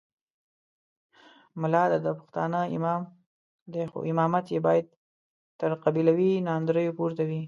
[1.61, 3.01] ملا د پښتانه امام
[3.73, 4.85] دی خو امامت یې باید
[5.59, 7.39] تر قبیلوي ناندریو پورته وي.